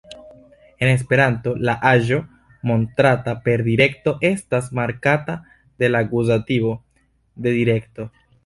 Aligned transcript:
En 0.85 0.89
esperanto, 0.95 1.53
la 1.69 1.75
aĵo 1.89 2.17
montrata 2.71 3.35
per 3.49 3.63
direkto 3.69 4.15
estas 4.33 4.73
markata 4.83 5.39
de 5.85 5.91
la 5.93 6.05
akuzativo 6.07 6.77
de 7.47 7.59
direkto. 7.61 8.09